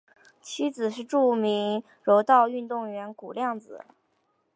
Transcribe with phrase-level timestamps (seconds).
[0.41, 3.81] 妻子是日本著名柔道运动员谷亮子。